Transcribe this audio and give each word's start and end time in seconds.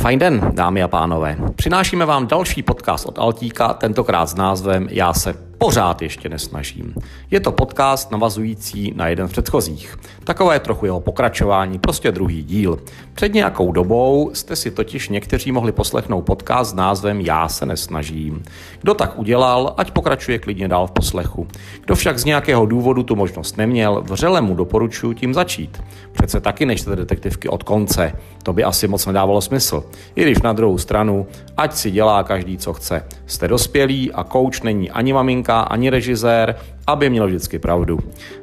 Fajn 0.00 0.18
den, 0.18 0.50
dámy 0.54 0.82
a 0.82 0.88
pánové. 0.88 1.36
Přinášíme 1.56 2.06
vám 2.06 2.26
další 2.26 2.62
podcast 2.62 3.06
od 3.06 3.18
Altíka, 3.18 3.72
tentokrát 3.72 4.26
s 4.26 4.34
názvem 4.34 4.88
Já 4.90 5.14
se 5.14 5.49
pořád 5.60 6.02
ještě 6.02 6.28
nesnažím. 6.28 6.94
Je 7.30 7.40
to 7.40 7.52
podcast 7.52 8.10
navazující 8.10 8.92
na 8.96 9.08
jeden 9.08 9.28
z 9.28 9.32
předchozích. 9.32 9.98
Takové 10.24 10.60
trochu 10.60 10.86
jeho 10.86 11.00
pokračování, 11.00 11.78
prostě 11.78 12.12
druhý 12.12 12.42
díl. 12.42 12.78
Před 13.14 13.34
nějakou 13.34 13.72
dobou 13.72 14.30
jste 14.34 14.56
si 14.56 14.70
totiž 14.70 15.08
někteří 15.08 15.52
mohli 15.52 15.72
poslechnout 15.72 16.22
podcast 16.22 16.70
s 16.70 16.74
názvem 16.74 17.20
Já 17.20 17.48
se 17.48 17.66
nesnažím. 17.66 18.42
Kdo 18.80 18.94
tak 18.94 19.18
udělal, 19.18 19.74
ať 19.76 19.90
pokračuje 19.90 20.38
klidně 20.38 20.68
dál 20.68 20.86
v 20.86 20.90
poslechu. 20.90 21.48
Kdo 21.84 21.94
však 21.94 22.18
z 22.18 22.24
nějakého 22.24 22.66
důvodu 22.66 23.02
tu 23.02 23.16
možnost 23.16 23.56
neměl, 23.56 24.02
vřele 24.02 24.40
mu 24.40 24.54
doporučuji 24.54 25.12
tím 25.12 25.34
začít. 25.34 25.82
Přece 26.12 26.40
taky 26.40 26.66
nečtete 26.66 26.96
detektivky 26.96 27.48
od 27.48 27.62
konce, 27.62 28.12
to 28.42 28.52
by 28.52 28.64
asi 28.64 28.88
moc 28.88 29.06
nedávalo 29.06 29.40
smysl. 29.40 29.84
I 30.16 30.22
když 30.22 30.42
na 30.42 30.52
druhou 30.52 30.78
stranu, 30.78 31.26
ať 31.56 31.74
si 31.74 31.90
dělá 31.90 32.22
každý, 32.22 32.58
co 32.58 32.72
chce. 32.72 33.04
Jste 33.26 33.48
dospělí 33.48 34.12
a 34.12 34.24
kouč 34.24 34.62
není 34.62 34.90
ani 34.90 35.12
maminka, 35.12 35.49
ani 35.58 35.90
režisér, 35.90 36.56
aby 36.86 37.10
měl 37.10 37.26
vždycky 37.26 37.58
pravdu. 37.58 37.98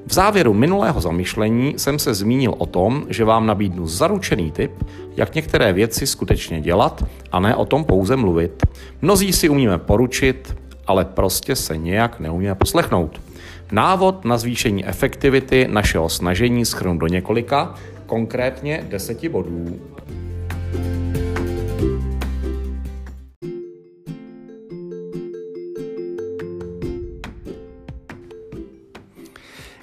V 0.06 0.14
závěru 0.14 0.54
minulého 0.54 1.02
zamyšlení 1.02 1.74
jsem 1.78 2.00
se 2.00 2.14
zmínil 2.14 2.54
o 2.58 2.66
tom, 2.66 3.06
že 3.10 3.26
vám 3.26 3.46
nabídnu 3.46 3.88
zaručený 3.88 4.52
tip, 4.52 4.72
jak 5.18 5.36
některé 5.36 5.74
věci 5.74 6.08
skutečně 6.08 6.62
dělat 6.62 7.06
a 7.32 7.40
ne 7.40 7.56
o 7.56 7.66
tom 7.66 7.86
pouze 7.86 8.16
mluvit. 8.16 8.66
Mnozí 9.02 9.34
si 9.34 9.50
umíme 9.50 9.78
poručit, 9.78 10.56
ale 10.88 11.06
prostě 11.06 11.56
se 11.56 11.78
nějak 11.78 12.20
neumíme 12.20 12.56
poslechnout. 12.56 13.22
Návod 13.72 14.26
na 14.26 14.38
zvýšení 14.38 14.86
efektivity 14.86 15.68
našeho 15.72 16.10
snažení 16.10 16.66
schrnu 16.66 16.98
do 16.98 17.08
několika, 17.08 17.76
konkrétně 18.06 18.86
deseti 18.90 19.30
bodů. 19.30 19.80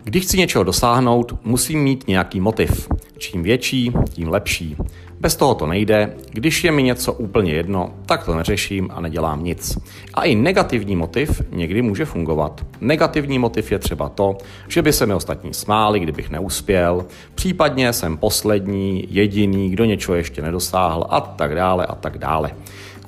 Když 0.04 0.24
chci 0.24 0.38
něčeho 0.38 0.64
dosáhnout, 0.64 1.34
musím 1.44 1.82
mít 1.82 2.08
nějaký 2.08 2.40
motiv. 2.40 2.88
Čím 3.18 3.42
větší, 3.42 3.92
tím 4.08 4.28
lepší. 4.28 4.76
Bez 5.20 5.36
toho 5.36 5.54
to 5.54 5.66
nejde, 5.66 6.14
když 6.30 6.64
je 6.64 6.72
mi 6.72 6.82
něco 6.82 7.12
úplně 7.12 7.52
jedno, 7.52 7.94
tak 8.06 8.24
to 8.24 8.34
neřeším 8.34 8.90
a 8.92 9.00
nedělám 9.00 9.44
nic. 9.44 9.78
A 10.14 10.24
i 10.24 10.34
negativní 10.34 10.96
motiv 10.96 11.42
někdy 11.50 11.82
může 11.82 12.04
fungovat. 12.04 12.66
Negativní 12.80 13.38
motiv 13.38 13.72
je 13.72 13.78
třeba 13.78 14.08
to, 14.08 14.38
že 14.68 14.82
by 14.82 14.92
se 14.92 15.06
mi 15.06 15.14
ostatní 15.14 15.54
smáli, 15.54 16.00
kdybych 16.00 16.30
neuspěl, 16.30 17.06
případně 17.34 17.92
jsem 17.92 18.16
poslední, 18.16 19.06
jediný, 19.10 19.70
kdo 19.70 19.84
něčeho 19.84 20.14
ještě 20.14 20.42
nedosáhl 20.42 21.06
a 21.10 21.20
tak 21.20 21.54
dále 21.54 21.86
a 21.86 21.94
tak 21.94 22.18
dále. 22.18 22.50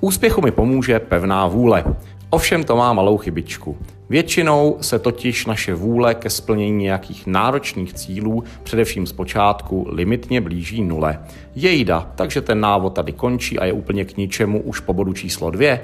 Úspěchu 0.01 0.41
mi 0.41 0.51
pomůže 0.51 0.99
pevná 0.99 1.47
vůle. 1.47 1.85
Ovšem 2.31 2.65
to 2.65 2.77
má 2.77 2.93
malou 2.93 3.17
chybičku. 3.17 3.77
Většinou 4.09 4.77
se 4.81 4.99
totiž 4.99 5.47
naše 5.47 5.75
vůle 5.75 6.15
ke 6.15 6.31
splnění 6.31 6.83
nějakých 6.83 7.27
náročných 7.27 7.95
cílů, 7.95 8.45
především 8.63 9.07
z 9.07 9.13
počátku, 9.13 9.87
limitně 9.89 10.41
blíží 10.41 10.83
nule. 10.83 11.19
Jejda, 11.55 12.13
takže 12.15 12.41
ten 12.41 12.61
návod 12.61 12.95
tady 12.95 13.13
končí 13.13 13.59
a 13.59 13.65
je 13.65 13.73
úplně 13.73 14.05
k 14.05 14.17
ničemu 14.17 14.63
už 14.63 14.81
po 14.81 14.93
bodu 14.93 15.13
číslo 15.13 15.51
dvě. 15.51 15.81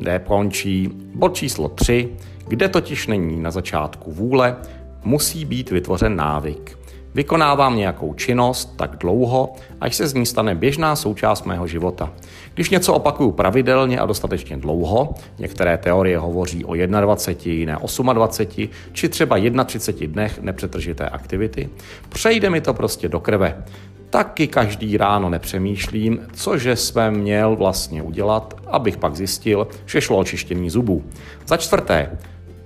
D 0.00 0.18
končí 0.18 0.90
bod 1.14 1.34
číslo 1.34 1.68
3, 1.68 2.08
kde 2.48 2.68
totiž 2.68 3.06
není 3.06 3.42
na 3.42 3.50
začátku 3.50 4.12
vůle, 4.12 4.56
musí 5.04 5.44
být 5.44 5.70
vytvořen 5.70 6.16
návyk. 6.16 6.77
Vykonávám 7.14 7.76
nějakou 7.76 8.14
činnost 8.14 8.76
tak 8.76 8.96
dlouho, 8.96 9.52
až 9.80 9.96
se 9.96 10.06
z 10.08 10.14
ní 10.14 10.26
stane 10.26 10.54
běžná 10.54 10.96
součást 10.96 11.46
mého 11.46 11.66
života. 11.66 12.10
Když 12.54 12.70
něco 12.70 12.94
opakuju 12.94 13.30
pravidelně 13.30 14.00
a 14.00 14.06
dostatečně 14.06 14.56
dlouho, 14.56 15.14
některé 15.38 15.78
teorie 15.78 16.18
hovoří 16.18 16.64
o 16.64 16.74
21, 16.74 17.52
jiné 17.52 17.76
28, 18.14 18.68
či 18.92 19.08
třeba 19.08 19.36
31 19.64 20.12
dnech 20.12 20.40
nepřetržité 20.42 21.08
aktivity, 21.08 21.68
přejde 22.08 22.50
mi 22.50 22.60
to 22.60 22.74
prostě 22.74 23.08
do 23.08 23.20
krve. 23.20 23.64
Taky 24.10 24.46
každý 24.46 24.96
ráno 24.96 25.30
nepřemýšlím, 25.30 26.20
cože 26.32 26.76
jsme 26.76 27.10
měl 27.10 27.56
vlastně 27.56 28.02
udělat, 28.02 28.54
abych 28.66 28.96
pak 28.96 29.16
zjistil, 29.16 29.68
že 29.86 30.00
šlo 30.00 30.18
o 30.18 30.24
čištění 30.24 30.70
zubů. 30.70 31.04
Za 31.46 31.56
čtvrté, 31.56 32.10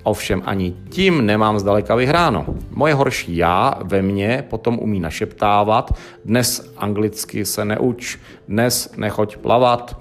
Ovšem 0.02 0.42
ani 0.46 0.74
tím 0.88 1.26
nemám 1.26 1.58
zdaleka 1.58 1.94
vyhráno. 1.94 2.46
Moje 2.70 2.94
horší 2.94 3.36
já 3.36 3.74
ve 3.84 4.02
mně 4.02 4.44
potom 4.50 4.78
umí 4.78 5.00
našeptávat, 5.00 5.94
dnes 6.24 6.72
anglicky 6.76 7.44
se 7.44 7.64
neuč, 7.64 8.18
dnes 8.48 8.92
nechoď 8.96 9.36
plavat. 9.36 9.96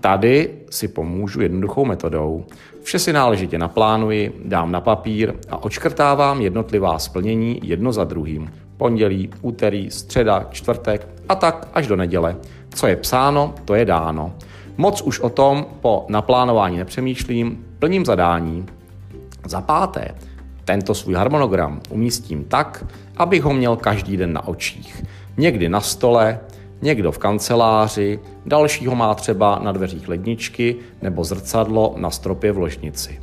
Tady 0.00 0.50
si 0.70 0.88
pomůžu 0.88 1.40
jednoduchou 1.40 1.84
metodou. 1.84 2.44
Vše 2.82 2.98
si 2.98 3.12
náležitě 3.12 3.58
naplánuji, 3.58 4.40
dám 4.44 4.72
na 4.72 4.80
papír 4.80 5.34
a 5.50 5.64
očkrtávám 5.64 6.40
jednotlivá 6.40 6.98
splnění 6.98 7.60
jedno 7.62 7.92
za 7.92 8.04
druhým. 8.04 8.52
Pondělí, 8.76 9.30
úterý, 9.42 9.90
středa, 9.90 10.46
čtvrtek 10.50 11.08
a 11.28 11.34
tak 11.34 11.68
až 11.74 11.86
do 11.86 11.96
neděle. 11.96 12.36
Co 12.74 12.86
je 12.86 12.96
psáno, 12.96 13.54
to 13.64 13.74
je 13.74 13.84
dáno. 13.84 14.32
Moc 14.76 15.02
už 15.02 15.20
o 15.20 15.28
tom 15.28 15.66
po 15.80 16.06
naplánování 16.08 16.76
nepřemýšlím, 16.76 17.64
plním 17.78 18.04
zadání, 18.04 18.66
za 19.46 19.60
páté, 19.60 20.14
tento 20.64 20.94
svůj 20.94 21.14
harmonogram 21.14 21.80
umístím 21.90 22.44
tak, 22.44 22.84
abych 23.16 23.42
ho 23.42 23.54
měl 23.54 23.76
každý 23.76 24.16
den 24.16 24.32
na 24.32 24.48
očích. 24.48 25.04
Někdy 25.36 25.68
na 25.68 25.80
stole, 25.80 26.40
někdo 26.82 27.12
v 27.12 27.18
kanceláři, 27.18 28.20
dalšího 28.46 28.94
má 28.94 29.14
třeba 29.14 29.58
na 29.62 29.72
dveřích 29.72 30.08
ledničky 30.08 30.76
nebo 31.02 31.24
zrcadlo 31.24 31.94
na 31.96 32.10
stropě 32.10 32.52
v 32.52 32.58
ložnici. 32.58 33.20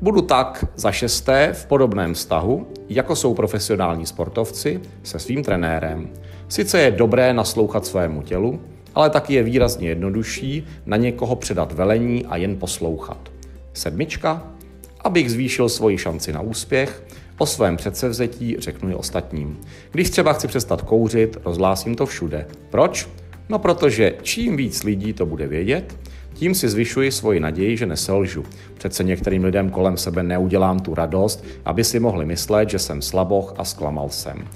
Budu 0.00 0.20
tak 0.22 0.64
za 0.76 0.92
šesté 0.92 1.52
v 1.52 1.66
podobném 1.66 2.14
vztahu, 2.14 2.66
jako 2.88 3.16
jsou 3.16 3.34
profesionální 3.34 4.06
sportovci 4.06 4.80
se 5.02 5.18
svým 5.18 5.42
trenérem. 5.44 6.08
Sice 6.48 6.80
je 6.80 6.90
dobré 6.90 7.34
naslouchat 7.34 7.86
svému 7.86 8.22
tělu, 8.22 8.60
ale 8.94 9.10
taky 9.10 9.34
je 9.34 9.42
výrazně 9.42 9.88
jednodušší 9.88 10.66
na 10.86 10.96
někoho 10.96 11.36
předat 11.36 11.72
velení 11.72 12.26
a 12.26 12.36
jen 12.36 12.56
poslouchat. 12.56 13.39
Sedmička, 13.72 14.42
abych 15.00 15.30
zvýšil 15.30 15.68
svoji 15.68 15.98
šanci 15.98 16.32
na 16.32 16.40
úspěch, 16.40 17.02
o 17.38 17.46
svém 17.46 17.76
předsevzetí 17.76 18.56
řeknu 18.58 18.90
i 18.90 18.94
ostatním. 18.94 19.60
Když 19.90 20.10
třeba 20.10 20.32
chci 20.32 20.48
přestat 20.48 20.82
kouřit, 20.82 21.38
rozhlásím 21.44 21.94
to 21.94 22.06
všude. 22.06 22.46
Proč? 22.70 23.08
No 23.48 23.58
protože 23.58 24.14
čím 24.22 24.56
víc 24.56 24.82
lidí 24.82 25.12
to 25.12 25.26
bude 25.26 25.46
vědět, 25.46 25.96
tím 26.40 26.54
si 26.54 26.68
zvyšuji 26.68 27.12
svoji 27.12 27.40
naději, 27.40 27.76
že 27.76 27.86
neselžu. 27.86 28.44
Přece 28.74 29.04
některým 29.04 29.44
lidem 29.44 29.70
kolem 29.70 29.96
sebe 29.96 30.22
neudělám 30.22 30.80
tu 30.80 30.94
radost, 30.94 31.44
aby 31.64 31.84
si 31.84 32.00
mohli 32.00 32.26
myslet, 32.26 32.70
že 32.70 32.78
jsem 32.78 33.02
slaboch 33.02 33.54
a 33.58 33.64
zklamal 33.64 34.08
jsem. 34.08 34.48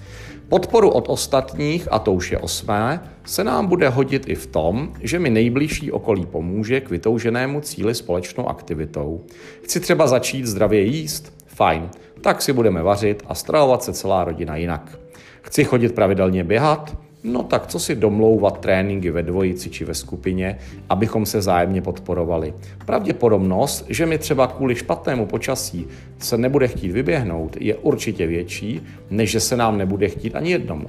Podporu 0.48 0.90
od 0.90 1.08
ostatních, 1.08 1.88
a 1.90 1.98
to 1.98 2.12
už 2.12 2.32
je 2.32 2.38
osmé, 2.38 3.00
se 3.24 3.44
nám 3.44 3.66
bude 3.66 3.88
hodit 3.88 4.28
i 4.28 4.34
v 4.34 4.46
tom, 4.46 4.92
že 5.00 5.18
mi 5.18 5.30
nejbližší 5.30 5.92
okolí 5.92 6.26
pomůže 6.26 6.80
k 6.80 6.90
vytouženému 6.90 7.60
cíli 7.60 7.94
společnou 7.94 8.48
aktivitou. 8.48 9.20
Chci 9.62 9.80
třeba 9.80 10.06
začít 10.06 10.46
zdravě 10.46 10.82
jíst? 10.82 11.32
Fajn, 11.46 11.88
tak 12.20 12.42
si 12.42 12.52
budeme 12.52 12.82
vařit 12.82 13.22
a 13.26 13.34
stravovat 13.34 13.82
se 13.82 13.92
celá 13.92 14.24
rodina 14.24 14.56
jinak. 14.56 14.98
Chci 15.42 15.64
chodit 15.64 15.94
pravidelně 15.94 16.44
běhat? 16.44 17.03
No 17.26 17.42
tak 17.42 17.66
co 17.66 17.78
si 17.78 17.94
domlouvat 17.94 18.60
tréninky 18.60 19.10
ve 19.10 19.22
dvojici 19.22 19.70
či 19.70 19.84
ve 19.84 19.94
skupině, 19.94 20.58
abychom 20.88 21.26
se 21.26 21.42
zájemně 21.42 21.82
podporovali. 21.82 22.54
Pravděpodobnost, 22.86 23.86
že 23.88 24.06
mi 24.06 24.18
třeba 24.18 24.46
kvůli 24.46 24.74
špatnému 24.74 25.26
počasí 25.26 25.86
se 26.18 26.38
nebude 26.38 26.68
chtít 26.68 26.92
vyběhnout, 26.92 27.56
je 27.60 27.74
určitě 27.74 28.26
větší, 28.26 28.82
než 29.10 29.30
že 29.30 29.40
se 29.40 29.56
nám 29.56 29.78
nebude 29.78 30.08
chtít 30.08 30.36
ani 30.36 30.50
jednomu. 30.50 30.86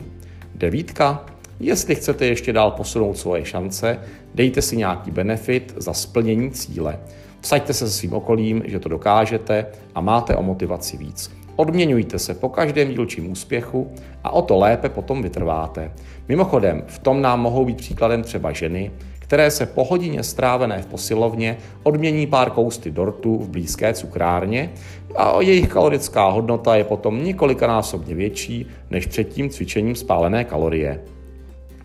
Devítka. 0.56 1.26
Jestli 1.60 1.96
chcete 1.96 2.26
ještě 2.26 2.54
dál 2.54 2.72
posunout 2.72 3.18
svoje 3.18 3.46
šance, 3.46 4.00
dejte 4.36 4.62
si 4.62 4.78
nějaký 4.78 5.12
benefit 5.12 5.74
za 5.78 5.94
splnění 5.94 6.52
cíle. 6.52 7.00
Vsaďte 7.42 7.74
se 7.74 7.90
se 7.90 7.98
svým 7.98 8.14
okolím, 8.14 8.64
že 8.66 8.80
to 8.80 8.90
dokážete 8.90 9.66
a 9.96 10.02
máte 10.02 10.36
o 10.36 10.44
motivaci 10.44 10.98
víc. 10.98 11.32
Odměňujte 11.56 12.20
se 12.20 12.34
po 12.34 12.50
každém 12.50 12.90
dílčím 12.92 13.32
úspěchu 13.32 13.92
a 14.24 14.30
o 14.30 14.42
to 14.42 14.58
lépe 14.58 14.90
potom 14.90 15.22
vytrváte. 15.22 15.92
Mimochodem, 16.28 16.84
v 16.88 17.00
tom 17.00 17.22
nám 17.22 17.42
mohou 17.42 17.66
být 17.66 17.78
příkladem 17.78 18.24
třeba 18.24 18.52
ženy, 18.52 18.92
které 19.20 19.52
se 19.52 19.66
po 19.66 19.84
hodině 19.84 20.24
strávené 20.24 20.82
v 20.82 20.86
posilovně 20.86 21.58
odmění 21.84 22.28
pár 22.28 22.50
kousty 22.50 22.92
dortu 22.92 23.38
v 23.38 23.50
blízké 23.50 23.94
cukrárně 23.94 24.70
a 25.16 25.42
jejich 25.42 25.70
kalorická 25.70 26.30
hodnota 26.30 26.76
je 26.76 26.84
potom 26.84 27.24
několikanásobně 27.24 28.16
větší 28.16 28.68
než 28.90 29.06
před 29.06 29.24
tím 29.24 29.50
cvičením 29.50 29.96
spálené 29.96 30.44
kalorie. 30.44 31.02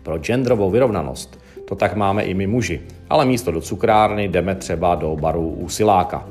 Pro 0.03 0.17
genderovou 0.17 0.69
vyrovnanost 0.69 1.39
to 1.67 1.75
tak 1.75 1.95
máme 1.95 2.23
i 2.23 2.33
my 2.33 2.47
muži, 2.47 2.81
ale 3.09 3.25
místo 3.25 3.51
do 3.51 3.61
cukrárny 3.61 4.27
jdeme 4.27 4.55
třeba 4.55 4.95
do 4.95 5.15
baru 5.15 5.49
u 5.49 5.69
siláka. 5.69 6.27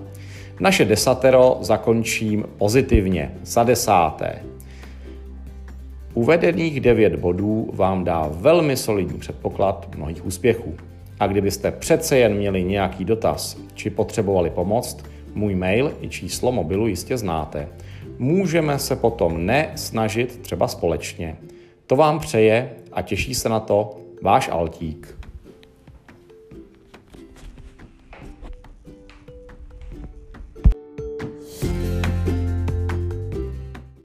Naše 0.61 0.85
desatero 0.85 1.59
zakončím 1.61 2.45
pozitivně 2.59 3.35
za 3.43 3.65
desáté. 3.65 4.43
Uvedených 6.15 6.81
9 6.81 7.17
bodů 7.17 7.71
vám 7.73 8.05
dá 8.05 8.29
velmi 8.33 8.77
solidní 8.77 9.19
předpoklad 9.19 9.89
mnohých 9.97 10.27
úspěchů. 10.27 10.75
A 11.21 11.27
kdybyste 11.27 11.71
přece 11.71 12.19
jen 12.19 12.35
měli 12.35 12.65
nějaký 12.65 13.05
dotaz 13.05 13.57
či 13.75 13.91
potřebovali 13.91 14.51
pomoct, 14.51 15.05
můj 15.35 15.55
mail 15.55 15.95
i 16.01 16.09
číslo 16.09 16.53
mobilu 16.53 16.87
jistě 16.87 17.19
znáte. 17.19 17.69
Můžeme 18.19 18.79
se 18.79 18.97
potom 18.97 19.47
ne 19.47 19.73
snažit 19.75 20.39
třeba 20.43 20.69
společně. 20.69 21.37
To 21.87 21.97
vám 21.97 22.19
přeje 22.19 22.71
a 22.93 23.03
těší 23.03 23.35
se 23.35 23.49
na 23.49 23.61
to 23.61 23.97
váš 24.23 24.49
Altík. 24.53 25.20